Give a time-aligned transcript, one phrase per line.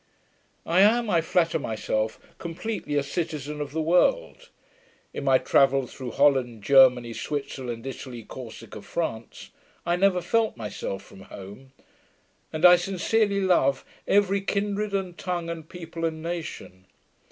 [0.65, 4.49] I am, I flatter myself, completely a citizen of the world.
[5.13, 9.51] In my travels through Holland, Germany, Switzerland, Italy, Corsica, France,
[9.85, 11.73] I never felt myself from home;
[12.51, 16.87] and I sincerely love 'every kindred and tongue and people and nation'.